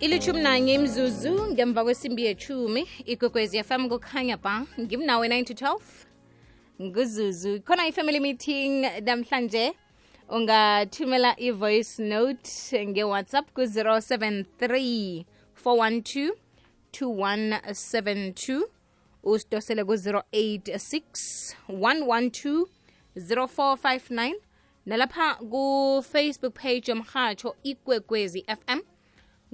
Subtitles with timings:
[0.00, 5.80] ilithumi nanye imzuzu ngemva kwesimbi yethumi igwegwezi fm kukhanya ba ngimnawe 9 to 12
[6.82, 7.60] nguzuzu.
[7.60, 9.72] Khona i-family meeting namhlanje.
[10.28, 15.24] Ungathumela i-voice note ngewhatsapp ku-073
[15.64, 16.30] 412
[16.92, 18.62] 2172
[19.22, 22.66] usidosele ku-086 112
[23.16, 24.34] 0459
[24.86, 28.80] nalapha ku-facebook page yomhatsho ikwekwezi fm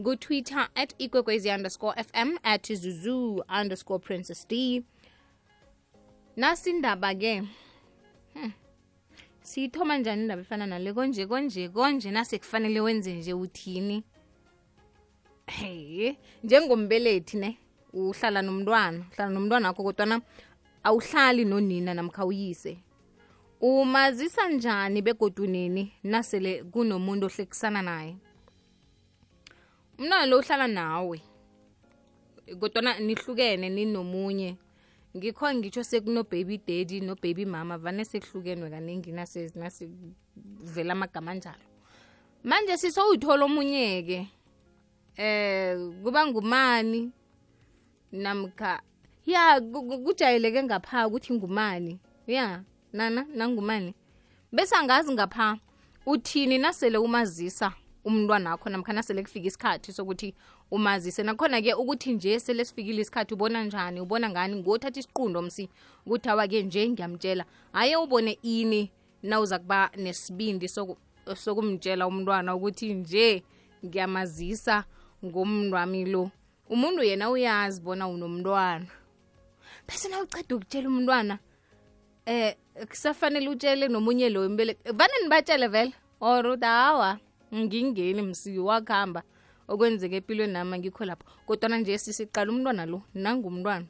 [0.03, 4.83] kutwitter at ikwekwezi underscore fm at zuzu underscore princess d.
[6.37, 7.43] Nasindaba-ke
[8.35, 8.53] hmm.
[9.43, 10.93] siyithoma njani indaba efana nale?
[10.93, 14.05] Konje konje konje nase kufanele wenze nje uthini?
[16.45, 17.59] Njengombelethi ne
[17.93, 20.21] uhlala nomntwana uhlala nomntwana wakho kodwana
[20.83, 22.79] awuhlali nonina namkha uyise.
[23.61, 28.17] Umazisa njani begodunini nasele kunomuntu ohlekisana naye
[29.99, 31.21] umntwana lo uhlala nawe.
[32.61, 34.57] Kodwana nihlukene ninomunye
[35.17, 41.65] ngikho ngitsho sekunobaby daddy no-baby mama vane sekuhlukenwe kaningi nasivela amagama anjalo.
[42.45, 44.29] Manje sisowuthola omunye-ke
[45.17, 47.13] eh kuba ngumani
[48.13, 48.83] namkha
[49.27, 49.61] ya
[50.05, 51.99] kujayeleke ngapha ukuthi ngumani.
[52.27, 53.95] Ya nana nangumani.
[54.53, 55.59] Bese angazi ngapha
[56.07, 57.73] uthini nasele umazisa
[58.05, 60.35] umntwana wakho namkha sele kufika isikhathi sokuthi
[60.71, 61.23] umazise.
[61.23, 65.69] Nakhona-ke ukuthi nje sele sifikile isikhathi ubona njani ubona ngani ngothatha isiqundo msi
[66.07, 68.91] ukuthi awa-ke nje ngiyamtshela hhayi ubone ini
[69.23, 70.69] na uza kuba nesibindi
[71.35, 73.43] sokumtshela umntwana ukuthi nje
[73.85, 74.85] ngiyamazisa
[75.25, 76.31] ngomntwami lo.
[76.69, 78.87] Umuntu yena uyazi bona unomntwana.
[79.89, 81.39] Bese na uceda ukutshela umntwana
[82.27, 82.57] eh
[82.89, 85.93] kusafanele utshele nomunye lo mbele vane nibatshele vele?
[86.21, 86.65] Or uthi
[87.55, 89.23] ngingeni msiki wakuhamba
[89.69, 91.25] okwenzeka empilweni nami ngikho lapho.
[91.47, 93.87] Kodwana nje sisiqala umntwana lo nangumntwana.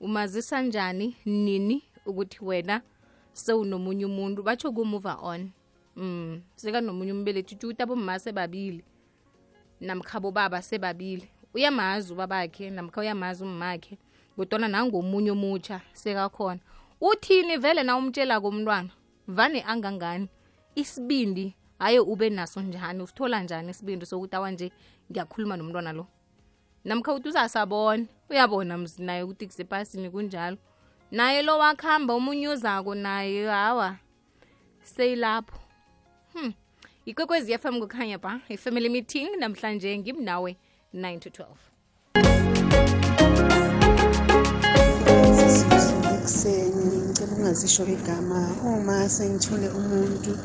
[0.00, 2.82] Umazisa njani nini ukuthi wena
[3.32, 4.42] sewunomunye umuntu?
[4.42, 5.50] Batsho ku-move on.
[5.96, 8.84] Mm sekanomunye umbelethi utsho abomma sebabili
[9.80, 11.28] namkha bobaba sebabili.
[11.54, 13.98] Uyamazi ubabakhe namkha uyamazi ummakhe
[14.36, 16.60] kodwana nangomunye omutsha sekakhona.
[17.00, 18.90] Uthini vele na umtshelako umntwana?
[19.28, 20.28] Vane angangani?
[20.74, 24.72] Isibindi haye ube naso njani usithola njani isibindi sokuthi awa nje
[25.10, 26.06] ngiyakhuluma nomntwana lo?
[26.84, 30.56] Namkha uthi uzasabona uyabona naye ukuthi kusepasini kunjalo.
[31.10, 33.96] Naye lo wakuhamba omunye uzako naye hawa
[34.82, 35.58] seyilapho.
[36.32, 36.52] Hmm
[37.06, 40.56] ikwekwezi FM kukhanya ba i-family meeting namhlanje ngimnawe
[40.94, 41.46] 9 to 12
[46.14, 47.05] ekuseni
[47.46, 48.56] ngicela ungazisho igama.
[48.64, 50.36] Uma sengithole umuntu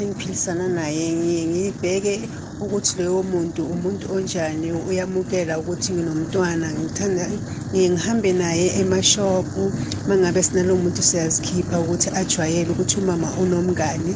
[0.00, 2.28] engiphilisana naye ngiye ngibheke
[2.60, 7.28] ukuthi loyo muntu umuntu onjani uyamukela ukuthi nginomntwana ngithanda
[7.72, 9.62] ngiye ngihambe naye emashophu
[10.04, 14.12] uma ngabe sinalowo muntu siyazikhipha ukuthi ajwayele ukuthi umama unomngane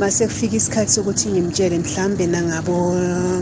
[0.00, 2.76] mase kufika isikhathi sokuthi ngimtshele mhlambe nangabo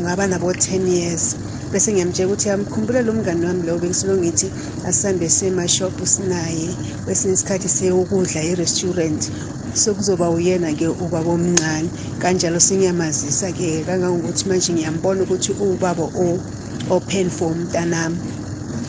[0.02, 1.24] ngaba nabo 10 years.
[1.72, 4.48] Bese ngiyamtshela ukuthi yamkhumbula lo mngani wami lo bengisilo ngithi
[4.88, 6.68] asihambe semashophu sinaye
[7.04, 9.22] kwesinye isikhathi seyokudla i-restaurant
[9.74, 11.88] sokuzoba uyena-ke ubaba omncane
[12.18, 18.18] kanjalo sengiyamazisa-ke kangangokuthi manje ngiyambona ukuthi uwubaba o-open for umntanami.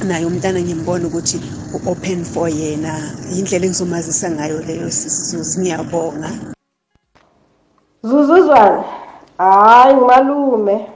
[0.07, 1.37] Naye umntana ngimbona ukuthi
[1.75, 3.13] u-open for yena.
[3.29, 6.29] Yindlela engizomazisa ngayo leyo sisizuzi ngiyabonga.
[8.03, 8.83] Zuzuzwana.
[9.37, 10.90] Hayi ngumalume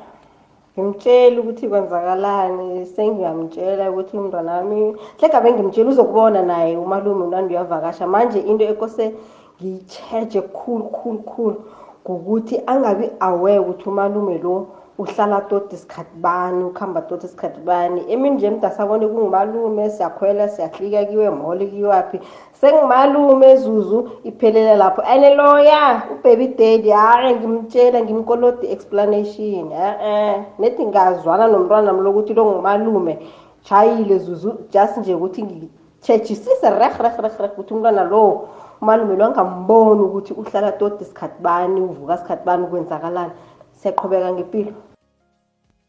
[0.78, 8.08] ngimtshela ukuthi kwenzakalani sengiyamtshela ukuthi umntwana wami hlegabe ngimtshela uzokubona naye umalume mnandi uyavakasha.
[8.08, 9.16] Manje into ekose
[9.62, 11.58] ngiyi-cheje khulu khulu khulu
[12.04, 14.68] ngokuthi angabi aware ukuthi umalume lo
[14.98, 18.02] uhlala toti isikhathi bani ukuhamba toti isikhathi bani.
[18.10, 22.20] Emini nje mntasabone kungumalume siyakhwela siyahlika kiwe mole kiwaphi.
[22.54, 25.02] Sengumalume zuzu iphelela lapho.
[25.02, 32.46] And loya ubaby daddy hayi ngimtshela ngimkolodi explanation e-e nethi ngazwana nomntwana mi lokuthi lo
[32.46, 33.20] ngumalume
[33.64, 38.48] chayile zuzu just nje ukuthi ngitshejisise reh reh reh reh ukuthi umntwana lo
[38.82, 43.32] umalume lo angamboni ukuthi uhlala toti isikhathi bani uvuka isikhathi bani kwenzakalani.
[43.74, 44.72] Siyaqhubeka ngempilo.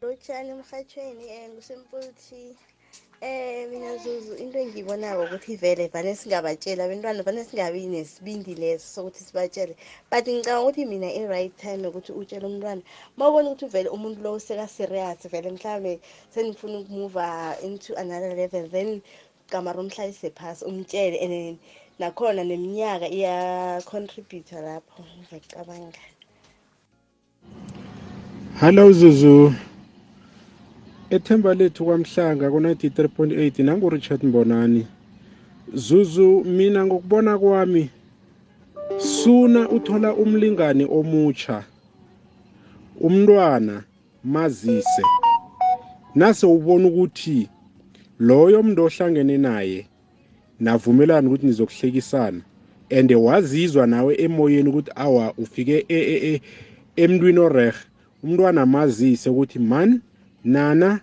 [0.01, 2.55] Lotshani emhatshweni um ngusemputhi
[3.21, 9.23] um mina zuzu into engiyibonako ukuthi vele vane singabatsheli abentwana vane singabi nesibindi leso sokuthi
[9.25, 9.73] sibatshele.
[10.11, 12.81] But ngicanga ukuthi mina i-right time yokuthi utshele umntwana.
[13.17, 19.01] Ma ubona ukuthi vele umuntu lo seka-serious vele mhlawumbe senifuna ukumuva into another level then
[19.49, 21.57] gamara umhlalise phasi umtshele and
[21.99, 25.01] nakhona neminyaka iya-contributor lapho.
[25.25, 25.97] Ngiyacabanga
[28.59, 29.53] Hello Zuzu.
[31.09, 34.87] Ethemba lethu kwamhlanga ku-93.8 nangurichard mbonani.
[35.73, 37.89] Zuzu mina ngokubona kwami
[38.97, 41.63] suna uthola umlingani omutsha
[43.01, 43.83] umntwana
[44.23, 45.03] mazise.
[46.15, 47.49] Nase ubona ukuthi
[48.19, 49.85] loyo mntu ohlangene naye
[50.59, 52.41] navumelana ukuthi nizokuhlekisana
[52.89, 56.41] and wazizwa nawe emoyeni ukuthi awa ufike e, e, e,
[56.95, 57.77] emntwini orehe
[58.23, 60.01] umntwana mazise ukuthi man
[60.47, 60.99] nana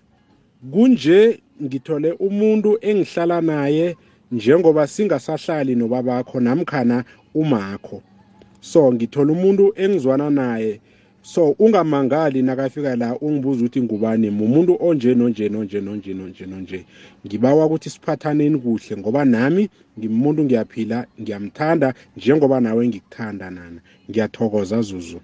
[0.72, 3.96] kunje ngithole umuntu engihlala naye
[4.32, 7.04] njengoba singasahlali nobabakho namkhana
[7.34, 8.02] umakho.
[8.60, 10.80] So ngithola umuntu engizwana naye.
[11.22, 16.84] So ungamangali nakafika la ungibuza ukuthi ngubani mumuntu onje nonje nonje nonje nonje nonje.
[17.26, 19.68] Ngibawa ukuthi siphathaneni kuhle ngoba nami
[19.98, 23.80] ngimuntu ngiyaphila ngiyamthanda njengoba nawe ngikuthanda nana.
[24.10, 25.20] Ngiyathokoza zuzu.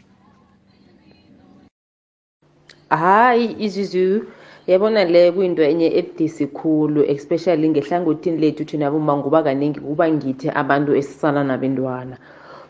[2.90, 4.25] Hayi izuzu
[4.66, 10.48] yabona le kuyinto enye ebudisi khulu especially ngehlangothini lethu thina boma ngoba kaningi kuba ngithi
[10.50, 12.16] abantu esisala nabentwana.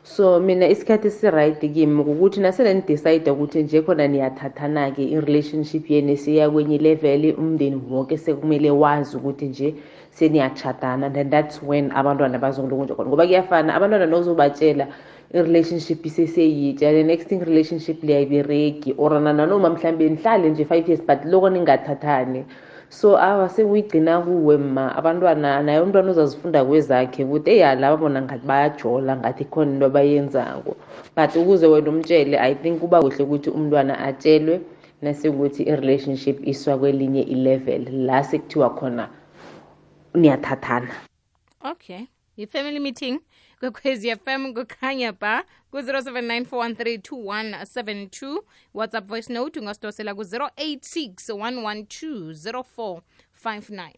[0.02, 6.50] So mina isikhathi esi-right kimi ukuthi nasele nidecide ukuthi nje khona niyathathana-ke i-relationship yenu siya
[6.50, 9.74] kwenye level umndeni wonke sekumele wazi ukuthi nje
[10.10, 13.08] seniyachadana then that's when abantwana bazongilokunje khona.
[13.08, 14.86] Ngoba kuyafana abantwana nozobatshela
[15.34, 21.24] i-relationship iseseyitsha the next thing relationship liyayibereki or nanoma mhlambe nihlale nje five years but
[21.24, 22.44] loko ningathathani.
[22.88, 28.46] So awa sekuyigcina kuwe ma abantwana naye umntwana uzazifunda kwezakhe ukuthi eya laba bona ngathi
[28.46, 30.76] bayajola ngathi khona into abayenzako.
[31.16, 34.60] But ukuze wena umtshele i think kuba kuhle ukuthi umntwana atshelwe
[35.02, 39.08] nasekuthi i-relationship iswa kwelinye i-level la sekuthiwa khona
[40.14, 40.90] niyathathana.
[41.62, 42.08] Okay.
[42.36, 43.20] Yi-family meeting?
[43.60, 48.38] Kwekhwezi fm kukhanya ba ku-079
[48.74, 52.32] whatsapp voice note ungasidosela ku-086 112
[53.42, 53.90] 0459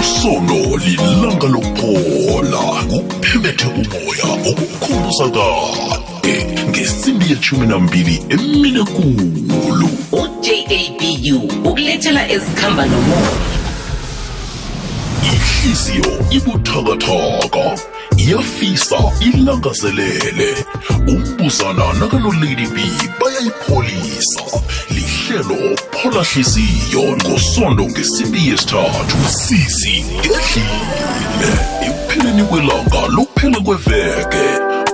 [0.00, 2.58] usono lilanga lokuphola
[2.90, 13.30] kuphemethe umoya okukhumbuza kade ngesimbi yeshumi nambili emine kulu ujabu ukulethela ezikhamba nomoya.
[15.22, 17.78] Ihliziyo ibuthakathaka
[18.16, 20.54] iyafisa ilangazelele.
[21.08, 22.76] Umbuzana nakanolady b
[23.20, 24.42] bayayipholisa.
[24.90, 29.16] Lihlelo phola hliziyo ngosondo ngesimbi yesithathu.
[29.28, 31.52] Sisi ngedlile
[31.86, 34.44] ekupheleni kwelanga lokuphela kweveke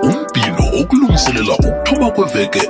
[0.02, 2.61] umbhino okulungiselela ukuthoma kweveke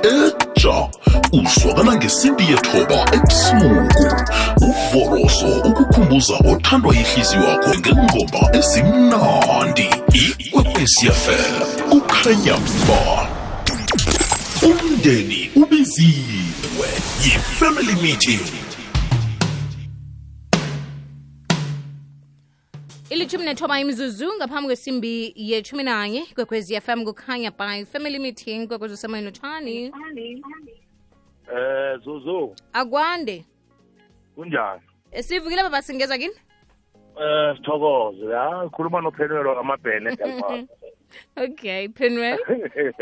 [0.61, 0.89] etsha
[1.33, 4.05] uzwakala ngesimbi yethoba ebusuku
[4.67, 9.87] uvoroso ukukhumbuza othandwa yihliziyo yakho ngengoma ezimnandi
[10.21, 11.55] ikwekwecfm
[11.89, 12.55] kukhanya
[12.87, 13.01] ba
[14.67, 16.87] umndeni ubiziwe
[17.23, 18.60] yi-family meeting.
[23.11, 29.27] Ilithumi nethoba imzuzu ngaphambi kwesimbi yethumi nanye kwekwezi fm kukhanya by family meeting kwekwezi usemoyeni
[29.27, 29.93] utshani
[31.53, 32.55] Eh Zuzu.
[32.73, 33.45] Akwande.
[34.35, 34.81] Kunjani?
[35.21, 36.33] sivukile baba singezwa kini?
[37.21, 38.25] Eh sithokoze.
[38.25, 40.17] Ya khuluma nophenwelo kamabhene
[41.43, 42.39] okay penwell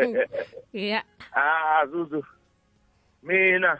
[0.73, 1.03] yeah.
[1.35, 2.23] Ah Zuzu.
[3.23, 3.77] Mina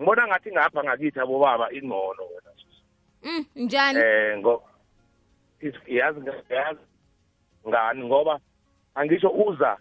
[0.00, 2.50] ngibona ngathi ngapha ngakithi abobaba ingcono wena.
[3.22, 3.98] mm, njani?
[3.98, 4.38] Eh
[5.86, 6.20] yazi
[6.50, 6.80] yazi
[7.68, 8.40] ngani ngoba
[8.94, 9.76] angisho uza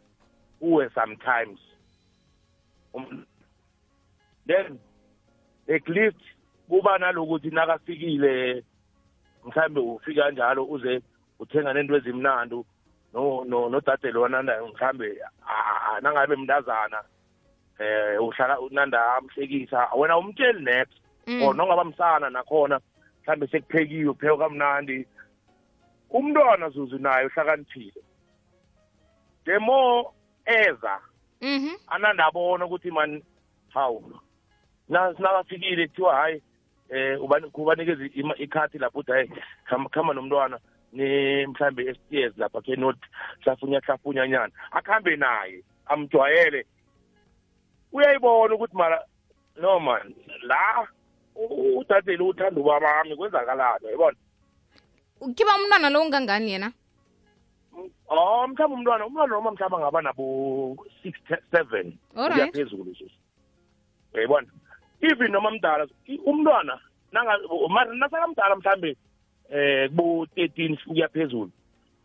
[0.61, 1.59] uwe sometimes.
[2.93, 3.25] Um,
[4.47, 4.79] then
[5.75, 6.17] at least
[6.69, 8.63] kuba nalokuthi nakafikile
[9.45, 11.01] mhlambe ufika kanjalo uze
[11.39, 12.63] uthenga nento ezimnandi
[13.13, 15.17] no no nodadelo wananda mhlambe
[16.01, 17.03] nangabe mntazana
[17.79, 21.41] eh uhlala unanda amhlekisa wena umtsheli next Mm.
[21.43, 22.79] or nongaba msana nakhona
[23.23, 25.07] mhlambe sekuphekiwe kuphekwa kamnandi
[26.17, 28.01] umntwana zuzu naye uhlakaniphile.
[29.45, 30.07] The more
[30.45, 30.99] eza
[31.41, 31.75] mhm.
[31.87, 33.23] anandabona ukuthi man
[33.69, 34.19] hawu.
[34.89, 36.41] Na sinakafikile kuthiwa hayi
[36.89, 38.05] eh ubani- kubanikeza
[38.37, 39.31] ikhathi lapho uthi hayi
[39.91, 40.59] khama nomntwana
[40.93, 42.97] ni mhlambe estairs lapha ke not
[43.43, 44.53] hlafunya hlafunya nyana.
[44.71, 46.65] Akuhambe naye amjwayele.
[47.91, 49.03] Uyayibona ukuthi mara
[49.61, 50.87] no man la
[51.77, 53.85] udadeli uthanda ubabami kwenzakalani?
[53.91, 54.17] Yabona
[55.21, 56.71] ukhiba umntwana lo ungangani yena?
[58.07, 62.53] Oh mhlawumbe umntwana umntwana noma mhlawumbe angaba nabo six te- seven Alright.
[62.53, 63.11] phezulu nje.
[64.13, 64.47] Uyayibona?
[65.01, 65.87] Even noma mdala
[66.25, 66.79] umntwana
[67.69, 68.97] mara nasakamdala mhlambe
[69.49, 71.51] eh kubo 13 ukuya phezulu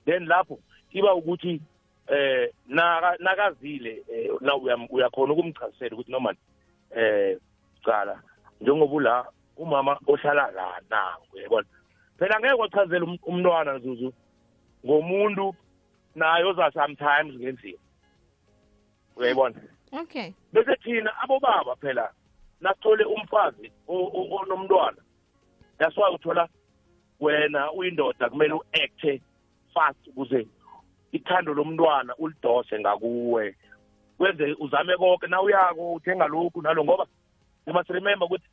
[0.04, 0.58] then lapho
[0.92, 1.60] iba ukuthi
[2.08, 4.56] eh naka nakazile eh, na
[4.90, 6.34] uyakhona ukumchasisela ukuthi noma
[6.96, 7.38] eh
[7.84, 8.22] cala
[8.60, 9.26] njengoba ula
[9.56, 11.66] umama ohlala la nangu uyabona
[12.20, 14.12] phela ngeke wachazela um- umntwana zuzu
[14.86, 15.54] ngomuntu
[16.14, 17.78] naye oza sometimes ngendlini
[19.16, 19.60] uyayibona?
[19.92, 20.32] Okay.
[20.52, 22.12] Bese thina abobaba phela
[22.60, 25.02] nasithole umfazi onomntwana
[25.78, 26.48] that's why uthola
[27.20, 29.22] wena uyindoda kumele u-acte
[29.74, 30.46] fast ukuze
[31.12, 33.56] ithando lomntwana ulidose ngakuwe.
[34.18, 37.06] Wenze uzame konke na uyako uthenga lokhu nalo ngoba
[37.66, 38.44] you must remember ukuthi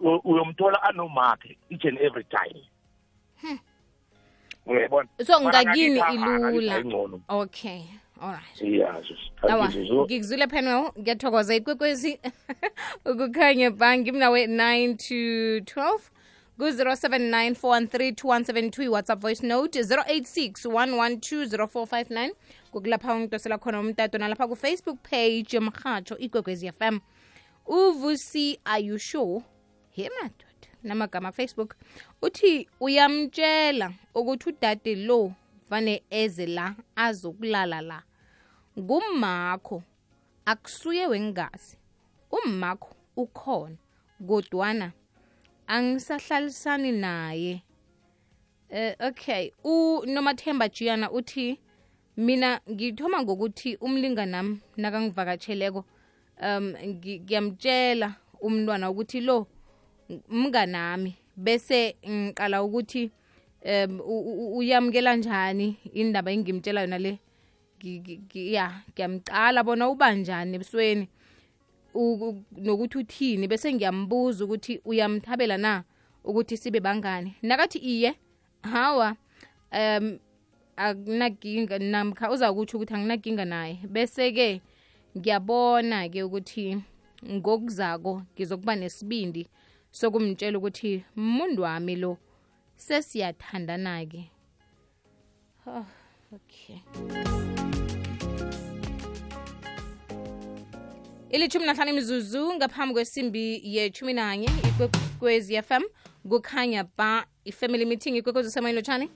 [0.00, 2.62] uyomthola anomakhe each and every time.
[4.66, 5.08] Uyayibona?
[5.26, 7.20] So ngakini ilula.
[7.28, 7.82] okay
[8.20, 11.54] alright you, ngikuzwile panel ngiyathokoza.
[11.54, 12.20] Ikwekwezi
[13.10, 15.98] ukukhanya bhangi mnawe 9 to 12
[16.58, 22.30] ku-079 413 whatsapp voice note 086 112
[22.72, 26.98] kukulapha ungidosela khona umtato nalapha ku-facebook page yomrhatsho ikwekwezi fm
[27.66, 29.42] uvusi ayusho
[30.02, 31.74] he madoda namagama facebook.
[32.22, 35.32] Uthi uyamtshela ukuthi udade lo
[35.70, 38.02] vane eze la azokulala la.
[38.78, 39.82] Ngummakho
[40.44, 41.76] akusuye wengazi
[42.30, 43.76] ummakho ukhona
[44.26, 44.92] kodwana
[45.66, 47.62] angisahlalisani naye.
[48.70, 49.52] Eh okay.
[49.64, 51.58] Unomathemba jiyana uthi
[52.16, 55.84] mina ngithoma ngokuthi umlinga nami nakangivakatsheleko
[56.42, 59.46] um ngi- ngiyamtshela umntwana ukuthi lo
[60.28, 63.10] mnganami bese ngiqala ukuthi
[63.64, 64.00] um
[64.56, 67.18] uyamukela njani indaba engimtshela yona le?
[68.34, 71.08] Ya ngiyamcala bona uba njani ebusweni?
[72.56, 73.48] Nokuthi uthini?
[73.48, 75.84] Bese ngiyambuza ukuthi uyamthabela na
[76.24, 77.34] ukuthi sibe bangani?
[77.42, 78.14] Nakathi iye
[78.62, 79.16] hawa
[79.72, 80.18] um
[80.76, 83.78] akunakinga namkha uza kutsho ukuthi anginakinga naye.
[83.88, 84.60] Bese-ke
[85.18, 86.78] ngiyabona-ke ukuthi
[87.24, 89.48] ngokuzako ngizokuba nesibindi
[89.90, 92.18] sokumtshela ukuthi umuntu wami lo
[92.76, 94.30] sesiyathandana-ke.
[95.66, 95.84] Oh,
[96.32, 96.80] okay.
[101.30, 105.82] Ilithumi nahlanu imizuzu ngaphambi kwesimbi yethumi nanye ikwekwezi fm
[106.28, 109.10] kukhanya ba i-family meeting ikwekwezi usemayini lotshani?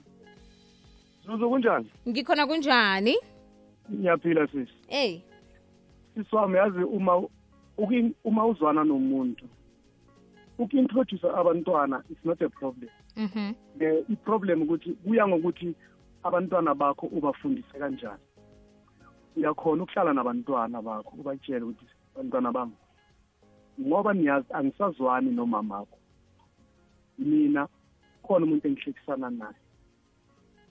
[1.25, 1.89] Zuzu kunjani?
[2.09, 3.15] ngikhona kunjani?
[3.91, 4.73] Ngiyaphila sisi.
[4.89, 5.23] eyi
[6.15, 7.27] Sisi wami yazi uma
[8.23, 9.45] uma uzwana nomuntu
[10.59, 12.89] ukintroduce abantwana it's not a problem.
[13.17, 15.75] mhm The i-problem ukuthi kuya ngokuthi
[16.23, 18.23] abantwana bakho ubafundise kanjani.
[19.35, 22.75] Uyakhona ukuhlala nabantwana bakho ubatshele ukuthi bantwana bami
[23.81, 25.97] ngoba niyazi angisazwani nomamakho.
[27.17, 27.67] Mina
[28.23, 29.63] khona umuntu engihlekisana naye.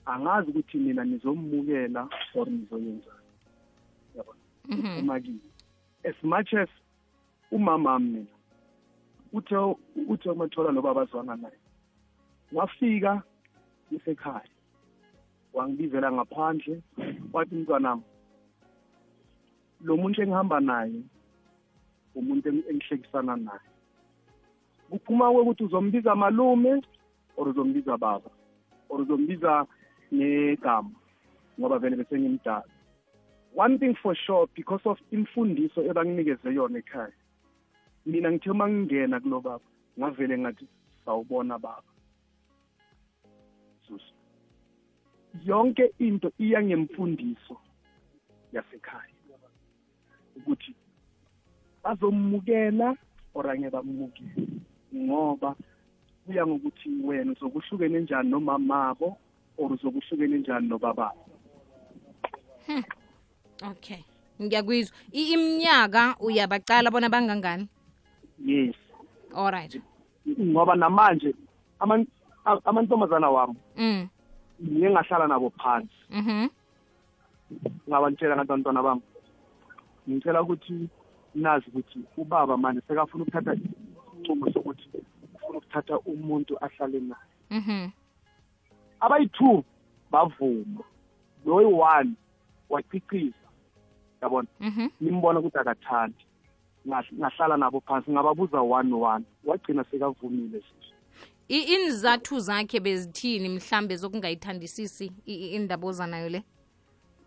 [0.05, 3.27] angazi ukuthi mina nizomukela or nizoyenzani
[4.15, 5.39] yabona mhm umakini
[6.03, 6.69] as much as
[7.51, 8.32] umama wami mina
[9.33, 9.55] uthe
[10.07, 11.57] uthe umathola noba bazwana naye
[12.51, 13.21] wafika
[13.91, 14.49] isekhaya
[15.53, 16.81] wangibizela ngaphandle
[17.33, 18.01] wathi mntwanami
[19.81, 21.01] lo muntu engihamba naye
[22.15, 23.67] umuntu eng- engihlekisana naye.
[24.89, 26.81] Kuphuma kwekuthi uzombiza malume
[27.37, 28.29] or uzombiza baba
[28.89, 29.65] or uzombiza
[30.11, 30.89] negama
[31.59, 32.63] ngoba vele bese ngimdala.
[33.55, 37.13] One thing for sure because of imfundiso ebanginikeze yona ekhaya
[38.05, 39.65] mina ngithe uma ngingena kulo baba
[39.99, 40.67] ngavele ngathi
[41.05, 41.91] sawubona baba.
[43.87, 44.13] Susu
[45.45, 47.57] yonke into iya ngemfundiso
[48.53, 49.13] yasekhaya
[50.37, 50.75] ukuthi
[51.83, 52.95] bazomukela
[53.33, 54.47] or angeke bamukele
[54.95, 55.55] ngoba
[56.25, 59.17] kuya ngokuthi wena uzokuhlukene njani nomamabo
[59.57, 61.25] or uzokuhlukene njani nobababo
[63.71, 64.03] okay.
[64.41, 67.67] Ngiyakuyizwa I- iminyaka uyabacala bona bangangani?
[68.39, 68.75] Yes.
[69.35, 69.81] Alright
[70.39, 71.35] ngoba namanje
[71.79, 72.07] aman-
[72.45, 74.07] a- amantombazana wami mm.
[74.63, 75.95] ngiye ngahlala nabo phansi.
[76.09, 76.47] Mhm
[77.89, 79.01] ngabatshela ngathi bantwana bami.
[80.09, 80.89] Ngicela ukuthi
[81.35, 84.87] nazi ukuthi ubaba manje sekafuna ukuthatha isincumo sokuthi
[85.35, 87.29] ufuna ukuthatha umuntu ahlale naye.
[87.51, 87.91] Mhm
[89.01, 89.63] abayi-two
[90.11, 90.83] bavuma.
[91.45, 92.13] Lo yi-one
[92.69, 93.35] waciciza
[94.21, 94.47] yabona?
[94.59, 96.15] Mhm nimbona ukuthi akathandi.
[96.15, 96.32] Ngah-
[96.87, 100.93] ngahlala nabo phansi ngababuza one one wagcina sekavumile sisi
[101.49, 106.43] I- inzathu zakhe bezithini mhlambe zokungayithandisisi indaba ozanayo le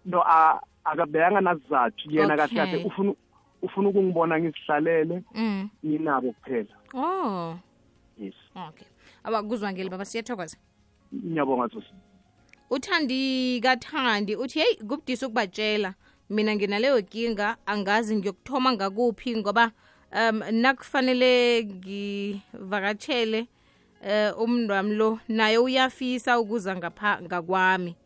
[0.04, 2.10] no a- akabeyanga nazizathu.
[2.10, 3.14] Yena kahle kahle ufuna
[3.62, 5.68] ufuna ukungibona ngizihlalele mm.
[5.86, 6.74] nginabo kuphela.
[6.94, 7.58] Oh.
[8.18, 8.34] Yes.
[8.68, 8.86] Okay.
[9.24, 10.56] Aba kuzwa ngeli baba siyathokoza.
[11.14, 11.68] Ngiyabonga
[12.70, 15.94] uthandi kathandi uthi heyi kubudisa ukubatshela
[16.30, 19.72] mina nginaleyo kinga angazi ngiyokuthoma ngakuphi ngoba
[20.12, 23.46] um nakufanele ngivakatshele
[24.02, 27.96] eh umntu wami lo naye uyafisa ukuza ngapha ngakwami.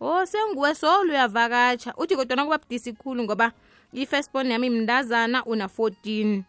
[0.00, 3.52] Oh senguwe solo uyavakatsha uthi kodwa kuba budisi khulu ngoba
[3.92, 6.42] i-firstborn yami mndazana una-14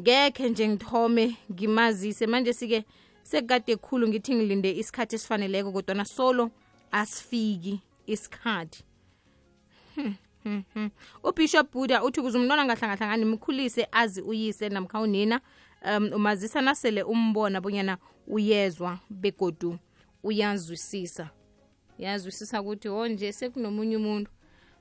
[0.00, 2.26] ngekhe nje ngithome ngimazise.
[2.26, 2.84] Manje sike
[3.22, 6.50] sekade khulu ngithi ngilinde isikhathi esifaneleko kodwana solo
[6.92, 8.84] asifiki isikhathi.
[11.28, 15.40] ubishop buda uthi kuze umntwana angahlangahlangani mkhulise azi uyise namkha unina
[15.96, 19.78] um umazisa nasele umbona bonyana uyezwa begodu
[20.22, 21.30] uyazwisisa.
[21.98, 24.30] Yazwisisa ukuthi ho nje sekunomunye umuntu.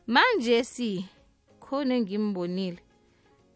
[0.08, 1.06] Manje si
[1.60, 2.80] khona engimbonile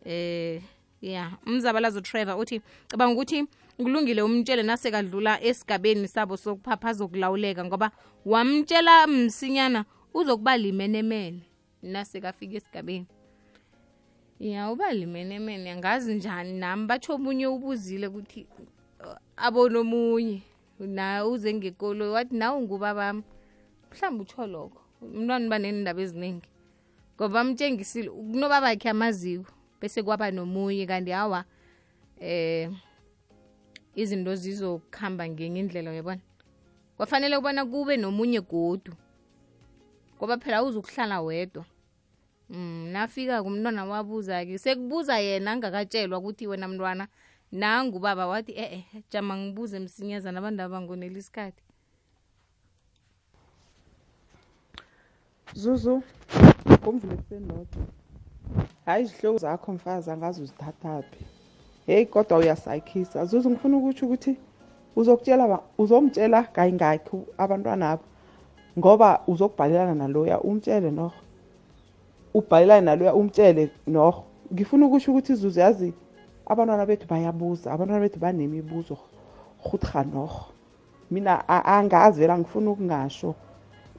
[0.05, 0.61] eh
[1.01, 7.91] ya umzabalazo trevor uthi cabanga ukuthi kulungile umtshele nasekadlula esigabeni sabo sokuphapha azokulawuleka ngoba
[8.25, 11.41] wamtshela msinyana uzokuba limenemene
[11.83, 13.07] nasekafika esigabeni.
[14.39, 16.59] Ya uba limenemene angazi njani?
[16.59, 18.47] Nami batsho omunye ubuzile ukuthi
[19.37, 20.41] abone omunye.
[20.79, 23.23] Na uze ngekolo wathi nawe ngubabami
[23.91, 24.81] mhlawumbe utsho lokho.
[25.01, 26.49] Umntwana uba nenindaba eziningi.
[27.15, 30.85] Ngoba amtshengisile kunobabakhe amaziko bese kwaba nomunye.
[30.85, 31.45] Kanti hawa
[32.19, 32.71] eh
[33.95, 36.21] izinto zizokuhamba ngenye indlela uyabona?
[36.97, 38.93] Kwafanele ubona kube nomunye godu.
[40.17, 41.65] Ngoba phela uzukuhlala wedwa.
[42.49, 47.07] Mm nafika kumntwana wabuza-ke sekubuza yena angakatshelwa ukuthi wena mntwana
[47.51, 48.79] nangubaba wathi e-e
[49.11, 51.63] jama ngibuze msinyazana abantu abangonela isikhathi.
[55.61, 56.01] Zuzu
[56.81, 57.83] ngomvula ekuseni lodwa
[58.85, 61.21] hhayi izihloko zakho mfazi angazi uzithathaphi
[61.87, 64.33] heyi kodwa uyasayikhisa zuzu ngifuna ukutsho ukuthi
[64.95, 68.03] uzokutshela ba- uzomtshela kayingakhi abantwana abo
[68.77, 71.22] ngoba uzokubhalelana naloya umtshele norho
[72.33, 74.23] ubhalelane naloya umtshele norho
[74.53, 75.93] ngifuna ukusho ukuthi zuzu yazi
[76.45, 78.97] abantwana bethu bayabuza abantwana bethu banemibuzo
[79.65, 80.45] rhutha norho
[81.11, 83.35] mina a- angazi vela ngifuna ukungasho.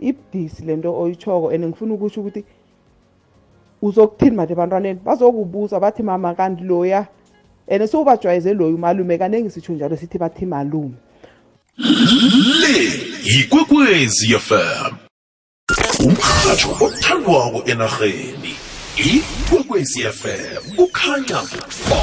[0.00, 2.44] Ibudisi lento oyitshoko and ngifuna ukusho ukuthi
[3.82, 5.00] uzokuthini manje ebantwaneni?
[5.04, 7.06] Bazokubuza bathi mama kanti loya?
[7.68, 10.94] And sewubajwayeze loyo umalume kanengi sitsho njalo sithi bathi malume.
[11.78, 12.74] Le
[13.24, 15.03] yikwekwezi fm
[16.00, 18.52] umrhatsho othandwako enarheni
[18.96, 21.40] ikwekwezi fm kukhanya
[21.88, 22.00] ba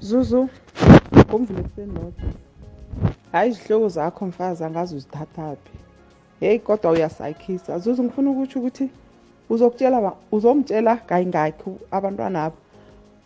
[0.00, 0.48] zuzu
[1.28, 2.24] ngomvula ekuseni lodwa
[3.32, 5.70] hhayi izihloko zakho mfazi angazi uzithathaphi
[6.40, 8.88] heyi kodwa uyasayikhisa zuzu ngifuna ukutsho ukuthi
[9.50, 12.56] uzokutshela ba- uzomtshela kayingakhi abantwana abo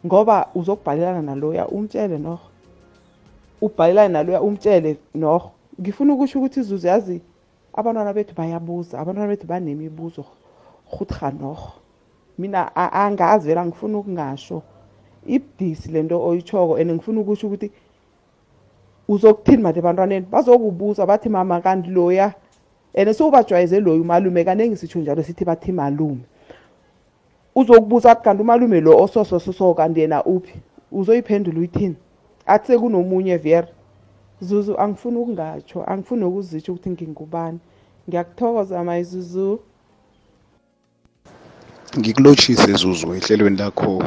[0.07, 2.49] ngoba uzokubhalelana naloya umtshele norho.
[3.61, 5.51] Ubhalelane naloya umtshele norho.
[5.81, 7.21] Ngifuna ukusho ukuthi zuzu yazi
[7.75, 10.25] abantwana bethu bayabuza abantwana bethu banemibuzo
[10.93, 11.73] rhutha norho.
[12.39, 14.63] Mina a- angazi vela ngifuna ukungasho.
[15.27, 17.71] Ibudisi lento oyitshoko and ngifuna ukusho ukuthi
[19.11, 22.35] uzokuthini manje ebantwaneni bazokubuza bathi mama kanti loya?
[22.95, 26.23] And sewubajwayeze loyo umalume kanengi sitsho njalo sithi bathi malume.
[27.55, 30.55] Uzokubuza athi kanti umalume lo ososososo kanti yena uphi?
[30.93, 31.97] Uzoyiphendula uyithini?
[32.47, 33.69] Athi sekunomunye vere.
[34.41, 37.59] Zuzu angifuni ukungatsho angifuni nokuzitsho ukuthi ngingubani.
[38.09, 39.61] Ngiyakuthokoza mayizuzu
[41.99, 44.03] ngikulotshise zuzu ehlelweni lakho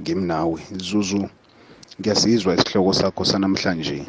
[0.00, 0.60] ngimnawe.
[0.76, 1.28] Zuzu
[2.00, 4.04] ngiyasizwa isihloko sakho sanamhlanje.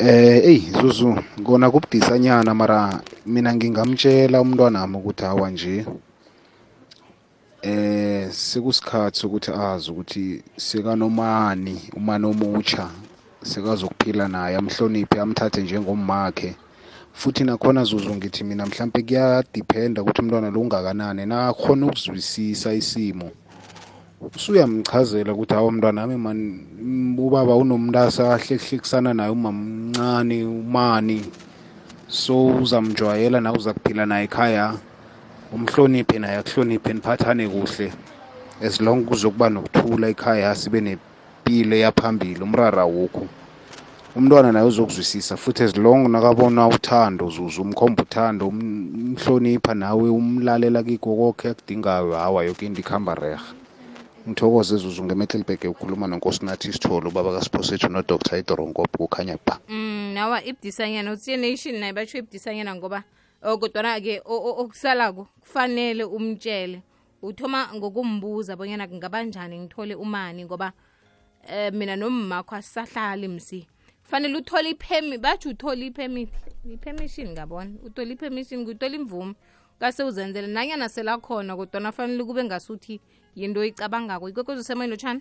[0.00, 5.84] Eh ey zuzu kona kubudisanyana mara mina ngingamtshela umntwanami ukuthi hawa nje.
[7.62, 12.88] Eh sekusikhathi sokuthi azi ukuthi sekanomani umani omutsha
[13.42, 16.56] sekazokuphila naye amhloniphe amthathe njengommakhe
[17.12, 23.30] futhi nakhona zuzu ngithi mina mhlampe kuyadiphenda ukuthi umntwana lo ungakanani nakhona ukuzwisisa isimo.
[24.20, 26.60] Usuyamchazela ukuthi hawa mntwana wami man
[27.18, 31.24] ubaba unomntasa ahlehlekisana naye umamncane umani.
[32.08, 34.74] So uzamjwayela nawe uza kuphila naye ekhaya
[35.52, 37.92] umhloniphe naye akuhloniphe niphathane kuhle.
[38.62, 43.28] As long kuzokuba nokuthula ekhaya sibe nempilo yaphambili umrara wokhu.
[44.16, 50.82] Umntwana naye uzokuzwisisa futhi as long nakabona uthando zuzu umkhomba uthando um- umhlonipha nawe umlalela
[50.82, 53.59] kikho konke akudingayo hawa yoke into ikuhamba reha
[54.28, 58.38] ngithokoze zuzu ngemetlelbeke ukhuluma nonkosinathi isithole ubaba kasiphosethu nodr.
[58.38, 63.04] Idoronkop kukhanya ba mm nawa ibdisanyana utsiye nation naye batsho ibdisanyana ngoba
[63.42, 66.82] Oh, kodwana-ke okusalako kufanele umtshele
[67.22, 70.72] uthoma ngokumbuza bonyana kungabanjani ngithole umani ngoba
[71.48, 73.66] eh mina nommakho asisahlali msi.
[74.04, 76.28] Kufanele uthole iphemi bathi uthole ipermit
[76.64, 78.60] i-permission ngabona uthole i-permission
[78.92, 79.34] imvume
[79.80, 83.00] kase uzenzele nanyana selakhona kodwana fanele kube ngasuthi
[83.34, 84.28] yinto oyicabangako.
[84.28, 85.20] Ikwekwezi usemoyeni lotshani?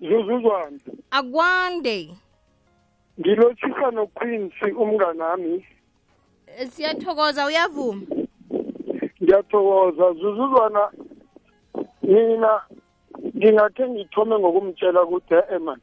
[0.00, 0.78] Zuzuzwane
[1.10, 2.14] akwande.
[3.20, 5.66] Ngilotshisa noquincy umnganami.
[6.46, 8.06] Eh, siyathokoza uyavuma?
[9.22, 10.12] Ngiyathokoza.
[10.12, 10.90] Zuzuzwana
[12.02, 12.62] mina
[13.36, 15.80] ngingakhe ngithome ngokumtshela ukuthi e man.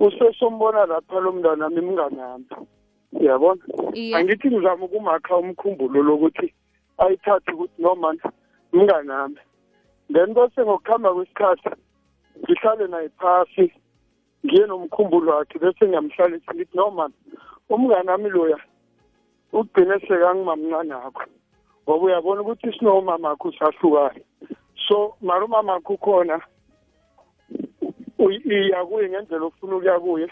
[0.00, 2.46] Usesombona lapha lo mntanami mnganami
[3.12, 3.62] uyabona
[4.16, 6.54] angithi ngizama ukumakha umkhumbulo lokuthi
[6.98, 8.18] ayithathe ukuthi no man
[8.72, 9.40] mnganami.
[10.12, 11.70] Then bese ngokuhamba kwesikhathi
[12.42, 13.72] ngihlale naye phasi
[14.44, 17.12] ngiye nomkhumbulo wakhe bese ngiyamhlalisa ngithi no man
[17.68, 18.58] umnganami loya
[19.52, 21.24] ugcine sekangimamncane akho
[21.82, 24.22] ngoba uyabona ukuthi sinomamakho usahlukane
[24.88, 26.40] so mara umamakho ukhona
[28.18, 30.28] iya kuye ngendlela ofuna ukuya kuye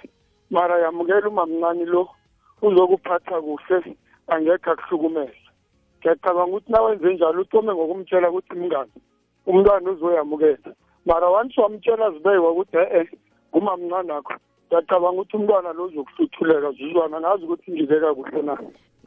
[0.50, 2.08] mara yamukela umamncane lo
[2.62, 3.96] uzokuphatha kuhle
[4.28, 5.32] angekho akuhlukumeza
[6.00, 8.90] ngiyacabanga ukuthi nawenze njalo uthome ngokumtshela ukuthi mngani
[9.46, 10.72] umntwana uzoyamukela.
[11.06, 13.08] Mara once wamtshela zibekwa ukuthi e-e
[13.50, 14.34] ngumamncane akho
[14.66, 18.54] ngiyacabanga ukuthi umntwana lo uzokuhluthuleka zizwana ngazi ukuthi ngibeka kuhle na.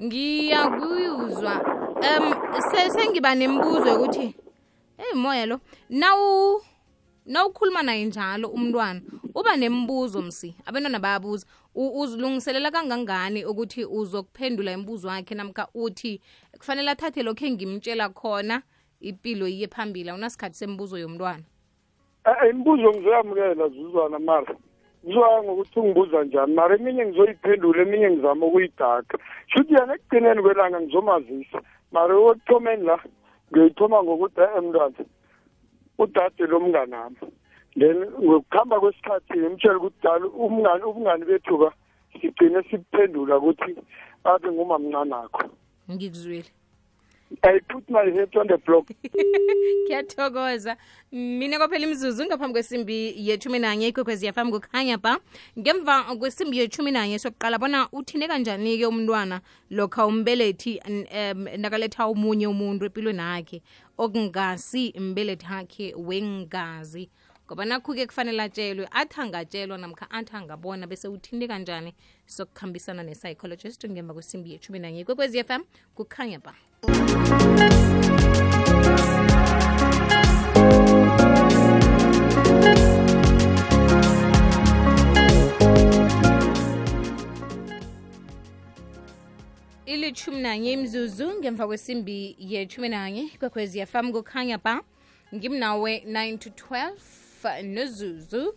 [0.02, 1.54] Ngiyakuzwa
[2.02, 2.34] um
[2.72, 4.36] se- sengiba nembuzo yokuthi
[4.98, 5.60] eyi moya lo
[5.90, 6.62] nawu
[7.26, 9.02] nawukhuluma naye njalo umntwana.
[9.36, 11.46] Uba nembuzo msi abantwana bayabuza.
[11.48, 16.22] U- uzilungiselela kangangani ukuthi uzokuphendula imibuzo wakhe namka uthi
[16.58, 18.62] kufanele athathe lokhu engimtshela khona
[19.00, 21.44] impilo iye phambili awunasikhathi sembuzo yomntwana?
[22.26, 24.56] Eh, imibuzo ngizoyamukela zuzwana mara
[25.04, 26.54] kuzoya ngokuthi ungibuza njani?
[26.54, 29.18] Mara eminye ngizoyiphendula eminye ngizama ukuyidaka.
[29.48, 31.62] Shuthi yana ekugcineni kwelanga ngizomazisa.
[31.92, 32.98] Mara okuthomeni la
[33.52, 35.06] ngiyoyithoma ngokuthi e mntwana
[35.98, 37.18] udade lo mnganami.
[37.80, 41.72] Then ngokuhamba kwesikhathi ngimtshela ukuthi dala umngani ubungani bethu-ka
[42.22, 43.76] sigcine siphendula ukuthi
[44.24, 45.44] abe ngumamncane akho
[45.92, 46.52] ngikuzwile.
[47.44, 48.88] I put my head on the block.
[49.88, 50.78] Kuyathokoza.
[51.12, 55.20] Mina kwaphela imzuzu ngaphambi kwesimbi yethumi nanye ikwekwezi yafam kukhanya ba
[55.60, 62.86] ngemva kwesimbi yethumi nanye sokuqala bona uthine kanjani-ke umntwana lokha umbelethi em, nakaletha omunye umuntu
[62.86, 63.62] empilweni akhe
[63.98, 67.10] okungasi mbelethi akhe wengazi?
[67.52, 71.94] Ngoba nakhu-ke kufanele atshelwe athi angatshelwa namkha athi angabona bese uthinte kanjani
[72.26, 75.02] sokukhambisana ne-psychologist ngemva kwesimbi yethumi nanye.
[75.02, 75.64] Ikwekwezi fm
[75.96, 76.56] kukhanya ba.
[89.86, 93.30] Ilithumi nanye imzuzu ngemva kwesimbi yethumi nanye.
[93.40, 94.82] Kwekwezi yafam kukhanya ba.
[95.36, 97.21] Ngimnawe 9 to 12
[97.64, 98.54] nozuzu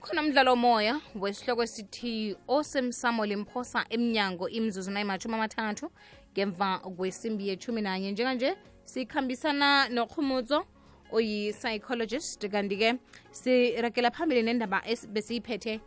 [0.00, 5.90] khona umdlalo omoya wesihloko esithi osemsamo limphosa emnyango imzuzu nayimathumi amathathu
[6.32, 8.12] ngemva kwesimbi yethumi nanye.
[8.12, 10.64] Njenganje sikhambisana nokhumutso
[11.12, 12.94] oyi-psychologist kanti-ke
[13.30, 15.80] sirakela phambili nendaba es- besiyiphethe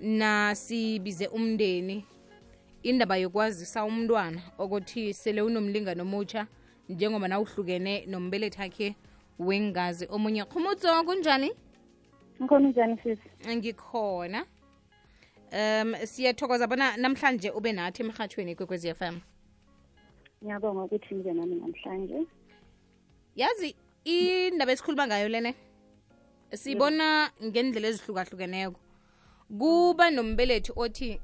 [0.00, 2.04] nasibize umndeni.
[2.82, 6.46] Indaba yokwazisa umntwana ukuthi sele unomlingano omutsha
[6.88, 8.96] njengoba nawuhlukene nombelethi akhe
[9.40, 10.06] wengazi.
[10.10, 11.50] Omunye khumutso kunjani?
[12.42, 14.46] Ngikhona njani sisi ngikhona.
[15.52, 19.18] Um siyathokoza bona namhlanje ube nathi emhathweni kwekwezi FM
[20.44, 22.26] ngiyabonga ukuthi ngibe nami namhlanje.
[23.36, 23.74] Yazi
[24.04, 25.54] indaba esikhuluma ngayo lene
[26.54, 28.80] sibona ngendlela ezihlukahlukeneko.
[29.58, 31.20] Kuba nombelethi othi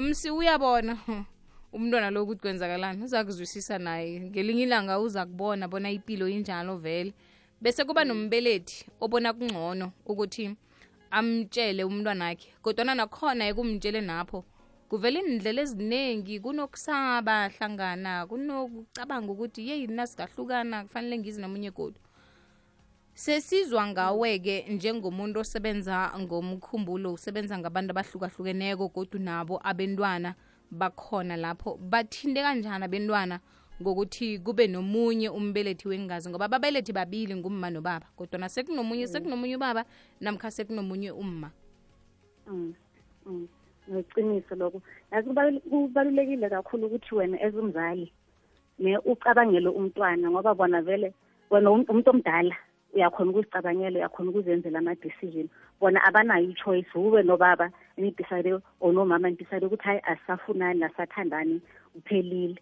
[0.00, 0.98] msi uyabona
[1.74, 3.04] umntwana lo ukuthi kwenzakalani?
[3.04, 4.20] Uza kuzwisisa naye.
[4.20, 7.14] Ngelinye ilanga uza kubona bona impilo injalo vele
[7.60, 10.56] bese kuba nombelethi obona kungcono ukuthi
[11.10, 14.44] amtshele umntwana akhe kodwana nakhona ekumtshele napho
[14.88, 22.02] kuvela indlela eziningi kunokusaba hlangana kunokucabanga ukuthi yeyi nasingahlukana kufanele ngizi nomunye kodwa
[23.22, 30.30] sesizwa ngawe-ke njengomuntu osebenza ngomkhumbulo usebenza ngabantu abahlukahlukeneko kodwa nabo abentwana
[30.70, 31.76] bakhona lapho.
[31.76, 33.40] Bathinte kanjani abentwana?
[33.82, 39.84] Ngokuthi kube nomunye umbelethi wengazi ngoba ababelethi babili ngumma nobaba kodwa sekunomunye sekunomunye ubaba
[40.20, 41.50] namkha sekunomunye umma.
[42.46, 42.74] Mm,
[43.26, 43.48] mm.
[43.90, 44.82] ngeqiniso lokho.
[45.12, 48.12] Yazi kubalule- kubalulekile kakhulu ukuthi wena as umzali
[48.78, 51.12] ne ucabangele umntwana ngoba bona vele
[51.50, 52.56] wena um- umuntu omdala
[52.94, 55.48] uyakhona ukuzicabangela uyakhona ukuzenzela ama-decision.
[55.80, 61.60] Bona abanayo i-choice ube nobaba nidicide or nomama nidicide ukuthi hayi asisafunani asathandani
[61.94, 62.60] uphelile.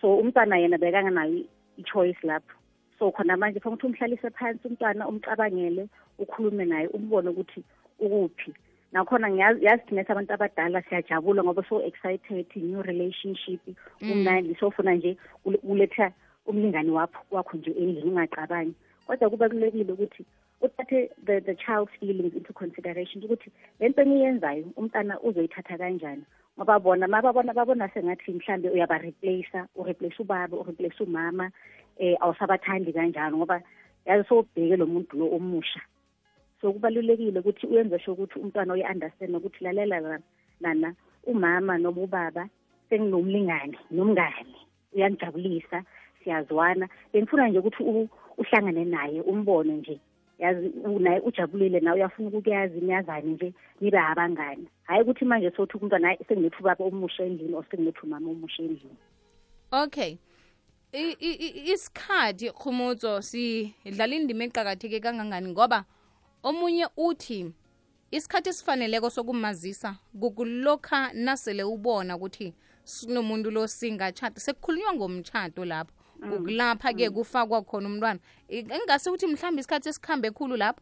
[0.00, 1.44] So umntwana yena bekanganayo
[1.78, 2.54] i-choice lapho.
[2.98, 7.64] So khona manje fanele ukuthi umhlalise phansi umntwana umcabangele ukhulume naye umbone ukuthi
[7.98, 8.54] ukuphi.
[8.92, 13.60] Nakhona yazi thina abantu abadala siyajabula ngoba so excited new relationship
[14.00, 14.56] umnandi.
[14.60, 16.12] Sofuna nje uletha
[16.46, 18.74] umlingani wakho wakho nje endlini ungacabangi.
[19.06, 20.24] Kodwa kubalulekile ukuthi
[20.60, 26.24] uthathe the, the child's feelings into consideration ukuthi le nto eniyenzayo umntana uzoyithatha kanjani.
[26.56, 31.50] Ngoba bona mababona babona sengathi mhlambe uyaba-replace ureplace ubaba ureplace umama
[31.98, 33.62] eh awusabathandi kanjalo ngoba
[34.06, 35.80] yazi sowubheke lo muntu lo omusha.
[36.60, 40.20] So kubalulekile ukuthi uyenze sho ukuthi umntwana uyi-understand ukuthi lalela
[40.60, 40.94] lana
[41.26, 42.48] umama noma ubaba
[42.88, 44.54] senginomlingane nomngane
[44.94, 45.82] uyangijabulisa
[46.22, 46.88] siyazwana.
[47.12, 47.82] Bengifuna nje ukuthi
[48.38, 50.00] uhlangane naye umbone nje.
[50.44, 54.68] Yazi naye ujabulile nawe uyafuna ukukuyazi niyazane nje nibe abangani.
[54.86, 58.96] Hhayi ukuthi manje sothi umntwana hayi sengiletha baba omusha endlini or sengiletha mama omusha endlini.
[59.72, 60.16] Okay.
[61.72, 65.48] Isikhathi khumutso sidlala indima eqakatheke kangangani?
[65.48, 65.84] Ngoba
[66.42, 67.52] omunye uthi
[68.10, 72.54] isikhathi esifaneleko sokumazisa kukulokha nasele ubona ukuthi
[72.84, 78.20] sinomuntu lo singatshata sekukhulunywa ngomtshato lapho ukulapha-ke kufakwa khona umntwana.
[78.48, 80.80] Engase ukuthi mhlawumbe isikhathi esikhambe khulu lapho?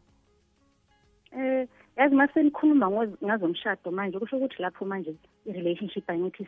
[1.31, 1.67] Eh
[1.97, 5.15] yazi uma senikhuluma ngazomshado manje kusho ukuthi lapho manje
[5.45, 6.45] i-relationship angithi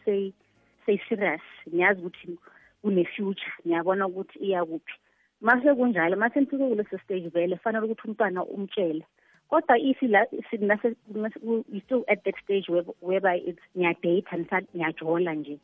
[0.85, 2.37] sey-serious niyazi ukuthi
[2.81, 3.53] kune-future.
[3.65, 4.93] Niyabona ukuthi iya kuphi
[5.41, 9.05] mase kunjalo mase nifike kuleso stage vele fanele ukuthi umntwana umtshele.
[9.49, 12.67] Kodwa if la you still at that stage
[13.01, 15.59] whereby it's niyadata niyajola nje.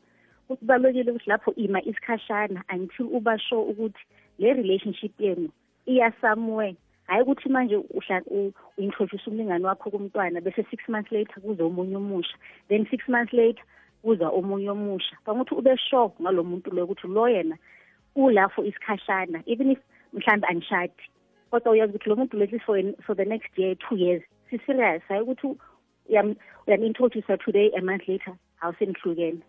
[0.48, 4.02] Kubalulekile ukuthi lapho ima isikhashana until uba sure ukuthi
[4.38, 5.48] le relationship yenu
[5.86, 6.76] iya somewhere
[7.06, 12.36] hayi ukuthi manje u-introduce umlingane wakho kumntwana bese six months later kuze omunye omusha
[12.68, 13.64] then six months later
[14.02, 15.16] kuza omunye omusha.
[15.24, 17.56] Fangukuthi ube sure ngalo muntu loyo ukuthi lo yena
[18.16, 19.78] ulafo isikhashana even if
[20.12, 21.02] mhlawumbe anishadi
[21.50, 25.02] kodwa uyazi ukuthi lo muntu lo for, for the next year two years si-serious.
[25.08, 25.56] Hayi ukuthi
[26.66, 29.42] uyam-introducer today a month later awusenihlukene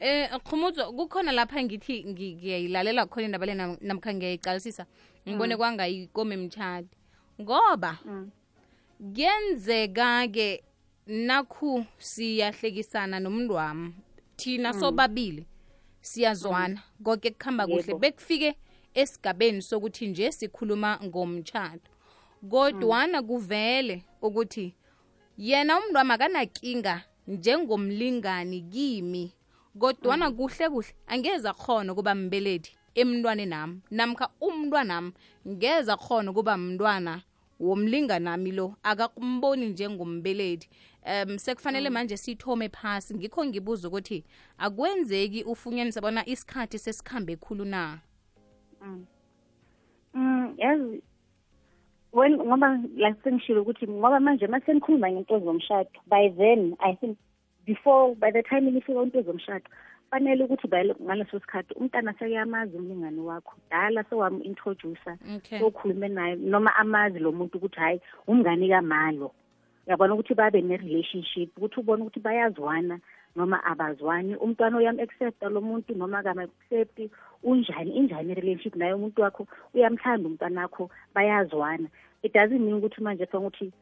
[0.00, 4.86] eh khumuzo kukhona lapha ngithi ngiyayilalela khona indaba le namkha ngiyayicalisisa.
[5.28, 6.88] Ngibone kwangayikome mtshali
[7.40, 7.98] ngoba
[8.98, 10.64] kuyenzeka-ke
[11.06, 13.94] nakhu siyahlekisana nomntu wami
[14.36, 15.46] thina sobabili
[16.00, 16.82] siyazwana.
[17.04, 17.94] Konke kuhamba kuhle.
[17.94, 18.56] Bekufike
[18.94, 21.90] esigabeni sokuthi nje sikhuluma ngomtshato
[22.50, 24.74] kodwana kuvele ukuthi
[25.38, 29.32] yena umntu wami akanakinga njengomlingani kimi.
[29.78, 35.12] Kodwana kuhle kuhle angeza khona kuba mbeledi emntwane nami namkha umntwanami
[35.48, 37.22] ngeza khona kuba mntwana
[37.60, 40.68] womlinganami lo akakumboni njengombeledi
[41.06, 43.14] um sekufanele manje sithome phasi.
[43.14, 44.24] Ngikho ngibuza ukuthi
[44.58, 48.00] akwenzeki ufunyanisa bona isikhathi sesikhambe khulu na?
[48.82, 49.06] Mm
[50.58, 51.02] yazi
[52.12, 57.16] when ngoba like sengishilo ukuthi ngoba manje uma senikhuluma ngento zomshado by then i think
[57.66, 59.64] before by the time nifika into zomshado
[60.10, 60.68] fanele ukuthi
[61.02, 63.54] ngaleso sikhathi umntana sekuyamazi umlingane wakho.
[63.70, 65.16] Dala sewam-introducer
[65.58, 69.30] sokhulume naye noma amazi lo muntu ukuthi hhayi umngane kamalo.
[69.86, 73.00] Uyabona ukuthi babe ne-relationship ukuthi ubone ukuthi bayazwana
[73.36, 74.36] noma abazwani.
[74.36, 77.10] Umntwana uyam-accepta lo muntu noma akama-accepti
[77.42, 79.46] unjani injani i-relationship naye umuntu wakho?
[79.74, 81.88] Uyamthanda umntwana wakho bayazwana.
[82.22, 83.72] It doesn't mean ukuthi manje fanele ukuthi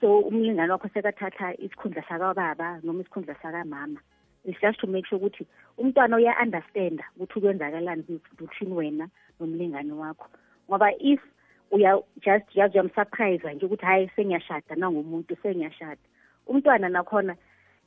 [0.00, 4.00] so umlingane wakho sekathatha isikhundla sakababa noma isikhundla sakamama.
[4.44, 5.46] It's just to make sure ukuthi
[5.78, 9.08] umntwana uya-understanda ukuthi kwenzakalani between wena
[9.40, 10.28] nomlingane wakho.
[10.68, 11.20] Ngoba if
[11.70, 16.00] uya just yazi uyamsurprise nje ukuthi hhayi sengiyashada nangomuntu sengiyashada.
[16.46, 17.36] Umntwana nakhona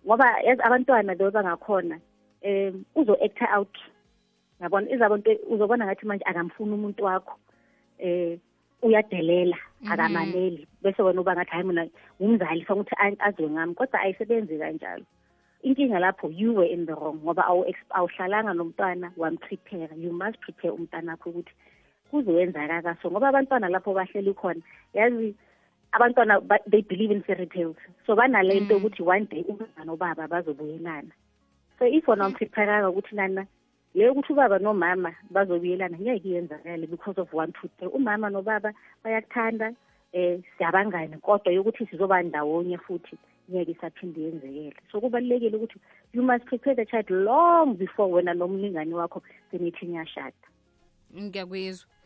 [0.05, 1.99] ngoba yazi abantwana leyo bangakhona
[2.43, 3.77] um uzo-acta out.
[4.61, 7.35] Yabona izabonto uzobona ngathi manje akamfuni umuntu wakho.
[8.03, 8.39] Um
[8.81, 9.57] uyadelela
[9.89, 10.67] akamaneli.
[10.81, 11.87] Bese wena uba ngathi hayi mina
[12.21, 15.05] ngumzali fanele ukuthi azwe ngami kodwa ayisebenzi kanjalo.
[15.63, 17.45] Inkinga lapho you were in the wrong ngoba
[17.93, 21.53] awuhlalanga nomntwana wamprepare you must prepare umntwana wakho ukuthi
[22.11, 24.61] kuzowenzakaka so ngoba abantwana lapho bahleli khona
[24.93, 25.35] yazi
[25.91, 27.75] abantwana they believe in fairy tales.
[28.05, 31.11] So banale nto ukuthi one day umama nobaba bazobuyelana.
[31.79, 33.45] So if wona wamprepare-anga ukuthi nana
[33.95, 37.89] leyo ukuthi ubaba nomama bazobuyelana ngeke iyenzakale because of one two three.
[37.89, 39.73] Umama nobaba bayakuthanda
[40.13, 43.17] um siyabangani kodwa yokuthi sizoba ndawonye futhi
[43.51, 44.75] ngeke isaphinde yenzekele.
[44.91, 45.79] So kubalulekile ukuthi
[46.13, 49.21] you must prepare the child long before wena nomlingani wakho
[49.51, 50.35] senithi niyashada
[51.19, 52.00] ngiyakuyizwa Ng-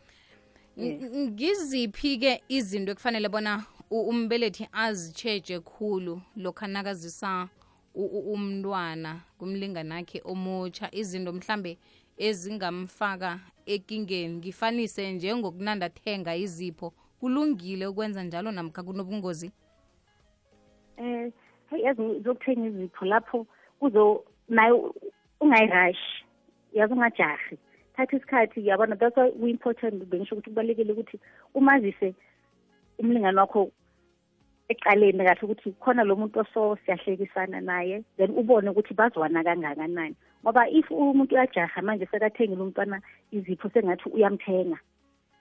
[0.78, 7.48] ngiziphi-ke izinto ekufanele bona umbelethi azitsheje khulu lokhu nakazisa
[7.94, 11.78] umntwana kumlinganakhe omutsha izinto mhlambe
[12.18, 19.52] ezingamfaka ekingeni ngifanise njengokunandathenga izipho kulungile ukwenza njalo namkha kunobungozi?
[20.98, 21.32] Um
[21.70, 23.46] hey yazi zokuthenga izipho lapho
[23.80, 24.94] kuzo nayo
[25.40, 26.24] ungayirashi
[26.72, 27.58] yazi ungajahi
[27.96, 31.20] thatha isikhathi yabona that's why ku-important bengisho ukuthi kubalulekile ukuthi
[31.54, 32.14] umazise
[32.98, 33.70] umlingani wakho
[34.68, 40.68] ekuqaleni kahle ukuthi khona lo muntu oso siyahlekisana naye then ubone ukuthi bazwana kangakanani ngoba
[40.68, 43.00] if umuntu uyajaha manje sekathengile umntwana
[43.32, 44.78] izipho sengathi uyamthenga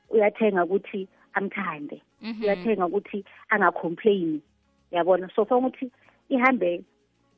[0.09, 2.43] uyathenga ukuthi amthande Mhm.
[2.43, 4.41] uyathenga ukuthi angacomplaini
[4.91, 5.91] yabona so fanele ukuthi
[6.29, 6.81] ihambe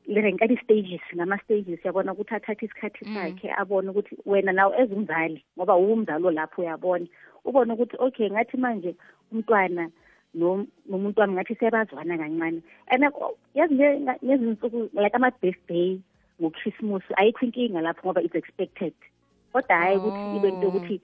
[0.08, 6.30] lirenkani stages ngama-stages yabona ukuthi athathe isikhathi sakhe abone ukuthi wena nawe ezumzali ngoba uwumzali
[6.34, 7.06] lapho uyabona.
[7.44, 8.94] Ubone ukuthi okay ngathi manje
[9.32, 9.90] umntwana
[10.34, 12.62] no- nomuntu wami ngathi siyabazwana kancane.
[12.90, 16.00] And ako- yazi nge- ngezinsuku like ama-birthday
[16.40, 18.94] ngo-christmas ayikho inkinga lapho ngoba it's expected.
[19.52, 21.00] Kodwa hhayi ukuthi ibe into yokuthi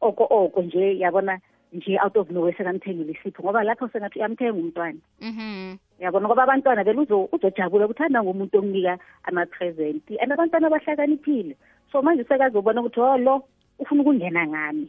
[0.00, 1.40] oko oko nje yabona
[1.72, 4.98] nje out of nowhere sekamthengile isipho ngoba lapho sengathi uyamthenga umntwana.
[5.20, 5.76] Mhm.
[6.00, 11.56] yabona ngoba abantwana vele uzo- uzojabula kuthanda ngomuntu omnika ama-present and abantwana bahlakaniphile.
[11.92, 13.44] So manje sekazobona ukuthi oh lo
[13.78, 14.88] ufuna ukungena ngami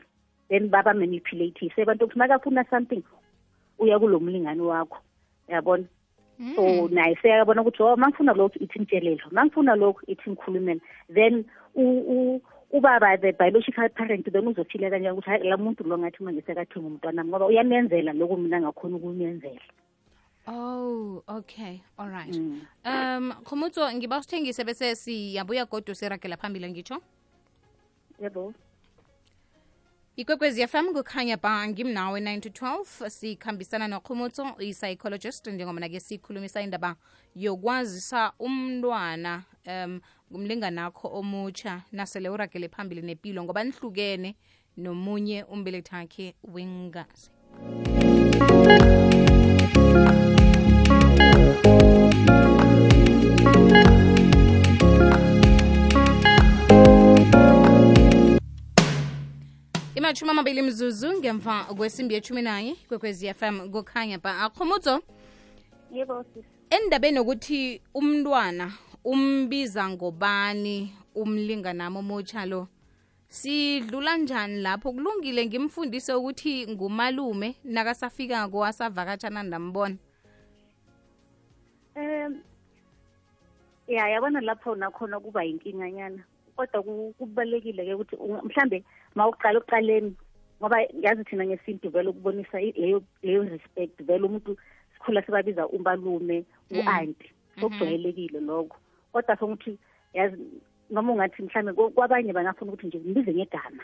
[0.50, 3.04] then baba-manipulative abantu ukuthi makafuna something
[3.80, 4.98] uya kulo mlingani wakho.
[5.48, 5.84] Yabona
[6.56, 10.80] so naye seyabona ukuthi oh mangifuna lokhu ithi ngitshelelo mangifuna lokhu ithi ngikhulumela
[11.14, 11.44] then
[11.76, 16.24] u- u- ubaba the biological parent then uzophila kanjani ukuthi hayi la muntu lo ngathi
[16.24, 19.62] manje sekathenga umntwana ngoba uyamenzela lokhu mina ngakhona ukumenzela
[20.52, 21.82] Oh, okay.
[22.00, 22.36] All right.
[22.86, 26.98] Um, Khomutso ngiba usithengise bese siyabuya godwa siragela phambili ngitsho.
[28.20, 28.54] yebo
[30.16, 36.96] ikwekwezi fm kukhanya ba ngimnawe 9 to 12 sikhambisana nokhumutso i-psychologist njengoba nake sikhulumisa indaba
[37.36, 40.02] yokwazisa umntwana um
[40.32, 44.36] ngumlinganakho omutsha nasele uragele phambili nempilo ngoba nihlukene
[44.78, 47.30] nomunye umbelethi wakhe wengazi
[59.96, 65.02] imatshumi amabili mzuzu ngemva kwesimbi yethumi naye kwekwezi fm kukhanya ba akhumudzo
[65.92, 66.26] yebo
[66.70, 68.72] endabeni yokuthi umntwana
[69.06, 72.68] umbiza ngobani umlinganami omutsha lo?
[73.30, 74.92] Sidlula njani lapho?
[74.92, 79.96] Kulungile ngimfundise ukuthi ngumalume nakasafikako asavakatshana ndambona.
[81.96, 82.42] Um
[83.88, 86.24] ya yabona lapho nakhona kuba yinkinganyana
[86.56, 88.84] kodwa ku- kubalulekile-ke ukuthi mhlambe
[89.16, 90.14] ma uqala ekuqaleni
[90.62, 94.58] ngoba yazi thina ngesintu vele ukubonisa leyo leyo respect vele umuntu
[94.94, 98.78] sikhula sibabiza umalume u-anti sokujwayelekile lokho.
[99.14, 99.78] Kodwa sokuthi
[100.14, 100.38] yazi
[100.90, 103.84] noma ungathi mhlambe ku- kwabanye bangafuna ukuthi nje mbize ngegama.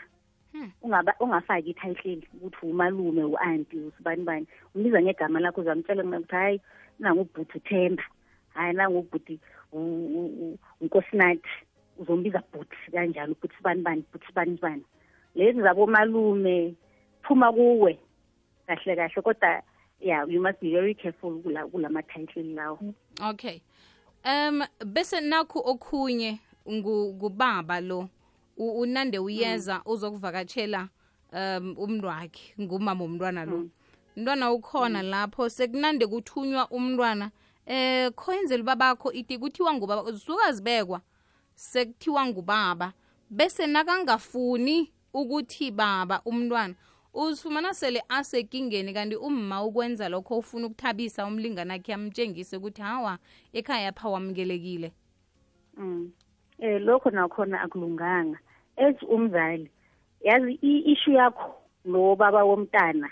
[0.82, 4.46] Ungaba- ungafaki ithayihleli ukuthi umalume u-anti usibani bani.
[4.74, 6.60] Umbiza ngegama lakho uzamtshela mina ukuthi hayi
[6.98, 8.02] nangubhuti uthemba
[8.54, 9.38] hayi nangubhuti
[9.72, 9.78] u-
[10.18, 11.48] u- u- unkosinathi.
[11.98, 14.84] Uzombiza bhuti kanjalo bhuti sibani bani bhuti sibani bani
[15.34, 16.74] lezi zabomalume
[17.22, 17.98] phuma kuwe.
[18.66, 19.62] Kahle kahle kodwa
[20.00, 22.78] yeah you must be very careful kula kulama title lawo.
[23.30, 23.60] Okay.
[24.26, 28.08] Um bese nakho okhunye ngu- ngubaba lo
[28.58, 30.88] unande uyeza uzokuvakatshela
[31.32, 33.68] um umntu wakhe ngumama womntwana lo
[34.16, 37.30] mntwana ukhona lapho sekunande kuthunywa umntwana.
[37.66, 41.00] Eh khoyenzela ubabakho iti kuthiwa ngubaba zisuka zibekwa
[41.54, 42.92] sekuthiwa ngubaba
[43.30, 46.74] bese nakangafuni ukuthi baba umntwana
[47.16, 53.18] uzifumana sele asekingeni kanti umma ukwenza lokho ufuna ukuthabisa umlinganakhe amtshengise ukuthi hawa
[53.52, 54.92] ekhaya pha wamukelekile
[55.76, 56.10] Mm.
[56.58, 58.38] Eh lokho nakhona akulunganga.
[58.76, 59.70] As umzali,
[60.24, 63.10] yazi i-issue yakho no baba womntana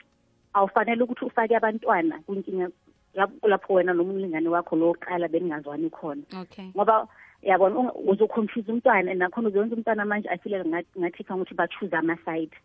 [0.55, 2.69] awufanele ukuthi ufake abantwana kwinkinga
[3.15, 6.23] lapho lapho wena nomlingane wakho loqala beningazwani khona.
[6.41, 7.07] okay Ngoba
[7.43, 11.93] yabona unga- uzoconfuse umntwana and nakhona uzokwenza umntwana manje afile ngathi ngathi kha ukuthi ba-choose
[11.97, 12.57] ama-side.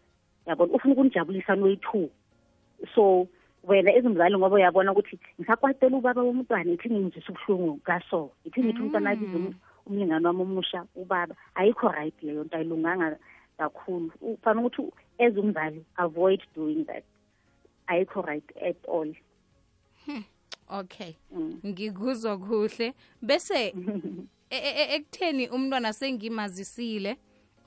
[0.50, 2.10] Yabona ufuna ukunijabulisa noyi-two.
[2.96, 3.28] So
[3.64, 9.10] wena ezimzali ngoba uyabona ukuthi ngisakwatela ubaba womntwana ithi ngimzisa ubuhlungu kaso ithi ngithi umntwana
[9.10, 9.54] abize um-
[9.86, 11.36] umlingane wami omusha ubaba.
[11.56, 13.18] Ayikho right leyo nto ayilunganga
[13.58, 14.12] kakhulu.
[14.22, 17.04] Ufanele ukuthi as umzali avoid doing that.
[17.88, 19.14] Ayikho right at all.
[20.72, 21.16] Okay.
[21.66, 22.94] Ngikuzwa kuhle.
[23.22, 23.56] Bese
[24.50, 27.18] e- e- e- ekutheni umntwana sengimazisile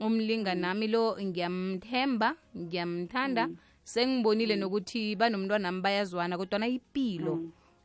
[0.07, 3.49] umlinganami lo ngiyamthemba ngiyamthanda.
[3.85, 7.35] Sengibonile nokuthi banomntwana nami bayazwana kodwana ipilo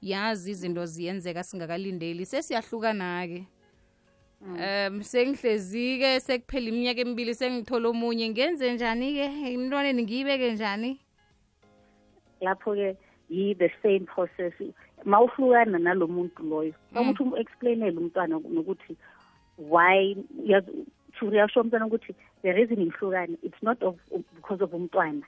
[0.02, 3.46] yazi izinto ziyenzeka singakalindeli sesiyahlukana-ke.
[4.42, 9.26] Um sengihlezi-ke sekuphela iminyaka emibili sengithola omunye ngenze njani-ke?
[9.54, 11.00] Emntwaneni ngiyibeke njani?
[12.42, 12.96] Lapho-ke
[13.30, 14.54] yi-the same process.
[15.06, 18.94] Ma uhlukana nalo muntu loyo ukuthi umu-explainele umntwana nokuthi
[19.58, 20.16] why
[21.26, 23.96] uyasho umntwana ukuthi the reason ngihlukane it's not of,
[24.36, 25.24] because of umntwana.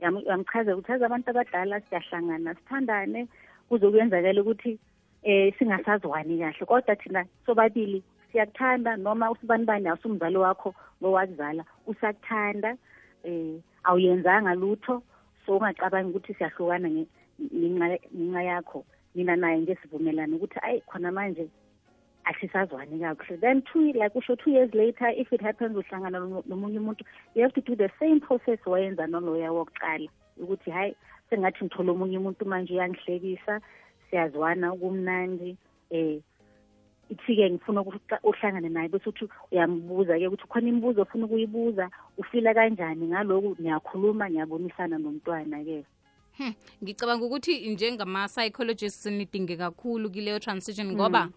[0.00, 3.28] Uyamchaza ukuthi azi abantu abadala siyahlangana sithandane.
[3.68, 4.78] Kuze kuyenzakala ukuthi
[5.22, 6.66] eh singasazwani kahle.
[6.66, 12.76] Kodwa thina sobabili siyakuthanda noma usibani bani awusumzali wakho lowakuzala usakuthanda
[13.24, 15.02] eh awuyenzanga lutho.
[15.46, 16.88] So ungacabangi ukuthi siyahlukana
[17.40, 18.84] ngenxa yakho.
[19.14, 21.48] Mina naye nje sivumelana ukuthi ayi khona manje
[22.24, 23.40] asisazwani kakuhle.
[23.40, 26.18] Then two like usho two years later if it happens uhlangana
[26.48, 27.04] nomunye umuntu
[27.34, 30.08] you have to do the same process wayenza noloya wokuqala.
[30.36, 30.94] Ukuthi hayi
[31.30, 33.60] sengathi ngithole omunye umuntu manje uyangihlekisa
[34.10, 35.56] siyazwana kumnandi
[35.90, 36.20] eh
[37.10, 43.06] ithi-ke ngifuna ukuthi uhlangane naye bese uthi uyambuza-ke ukuthi khona imibuzo ofuna ukuyibuza ufila kanjani
[43.06, 45.84] ngaloku niyakhuluma niyabonisana nomntwana-ke
[46.38, 51.28] Hmm, ngicabanga ukuthi njengama-psychologists nidinge kakhulu kileyo transition ngoba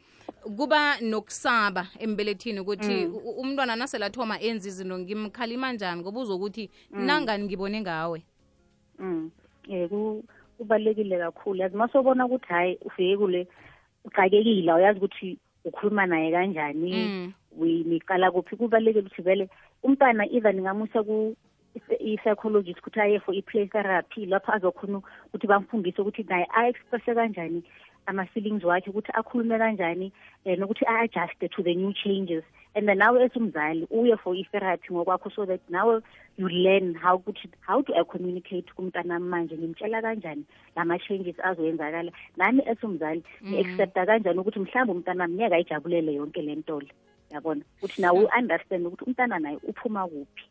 [0.58, 3.16] kuba nokusaba embelethini ukuthi Mm.
[3.42, 8.22] umntwana naselathoma enza izinto ngimkhalima njani ngoba uzokuthi nangani ngibone ngawe
[9.00, 9.32] Mm.
[9.70, 10.24] um
[10.58, 11.60] kubalulekile kakhulu.
[11.60, 13.48] Yazi uma sobona ukuthi hayi ufike kule
[14.06, 17.34] uxakekile uyazi ukuthi ukhuluma naye kanjani Mm.
[17.86, 19.50] niqala kuphi kubalulekile ukuthi vele
[19.84, 21.04] umntana either ningamusa
[22.00, 27.64] i-psychologist ukuthi aye for i-play therapy lapho azokhona ukuthi bamfundise ukuthi naye a-expresse kanjani
[28.08, 30.12] ama-feelings wakhe ukuthi akhulume kanjani
[30.46, 32.44] um nokuthi a-adjuste to the new changes.
[32.76, 36.02] And then nawe esumzali uye for i-therapy ngokwakho so that nawe
[36.38, 40.44] you learn how ukuthi how do i communicate kumntana manje ngimtshela kanjani
[40.76, 42.12] lama-changes azoyenzakala.
[42.38, 43.50] Nami esumzali Mm.
[43.52, 46.92] ngi-accepta kanjani ukuthi mhlawumbe umntana mnyaka ayijabulele yonke le nto le.
[47.32, 47.62] Yabona?
[47.82, 50.44] Ukuthi nawe u-understand ukuthi umntana naye uphuma kuphi.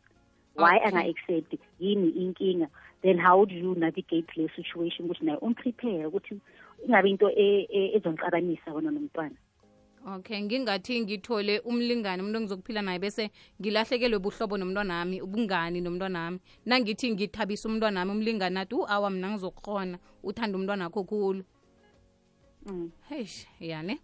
[0.55, 0.87] Why Okay.
[0.87, 2.67] anga-accept yini inkinga?
[3.03, 5.05] Then how do you navigate le situation?
[5.09, 6.39] Ukuthi naye umprepare ukuthi
[6.87, 9.35] ingabe into e- e- ezongixabanisa wona nomntwana.
[10.07, 16.39] Okay ngingathi ngithole umlingane umuntu engizokuphila naye bese ngilahlekelwe buhlobo nomntwanami ubungani nomntwanami.
[16.65, 21.43] Nangithi ngithabisa umntwanami umlingane athi u-awa mna ngizokukhona uthanda umntwana akho khulu.
[22.65, 22.91] Mm.
[23.09, 23.99] heish yani.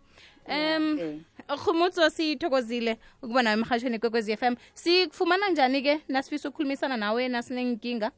[0.47, 4.55] Um rhumutso sithokozile ukuba nawe emhatshweni kwekwezi f m.
[4.74, 8.11] Sikufumana njani-ke nasifisa ukukhulumisana nawe nasinenkinga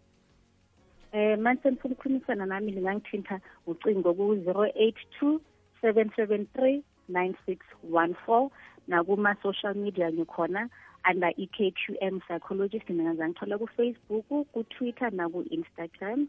[1.13, 5.41] um manje senifuna ukukhulumisana nami ningangithinta ucingo ku-zero eight two
[5.81, 7.59] seven seven three nine six
[7.91, 8.49] one four
[8.87, 10.69] nakuma-social media ngikhona
[11.09, 12.89] under i-kqm psychologist.
[12.89, 16.27] Ninganza ngithola ku-facebook ku-twitter naku-instagram.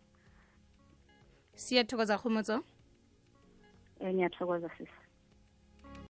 [1.55, 2.57] Siyathokoza khumutso
[4.01, 5.04] um ngiyathokoza sisi